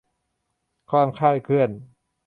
[0.91, 1.69] ความคลาดเคลื่อน